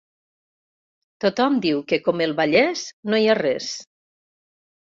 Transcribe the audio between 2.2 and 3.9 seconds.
el Vallès no hi ha res.